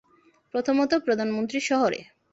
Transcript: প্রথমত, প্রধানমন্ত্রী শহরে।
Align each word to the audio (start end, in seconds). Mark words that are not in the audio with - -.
প্রথমত, 0.53 0.91
প্রধানমন্ত্রী 1.05 1.59
শহরে। 1.61 1.99